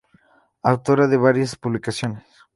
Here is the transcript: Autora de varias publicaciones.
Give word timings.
Autora 0.63 1.05
de 1.07 1.17
varias 1.17 1.55
publicaciones. 1.55 2.25